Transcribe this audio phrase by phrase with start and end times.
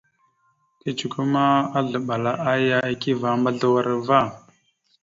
[0.81, 1.43] Kecəkwe ma,
[1.77, 4.19] azləɓal aya ekeve a mbazləwar va.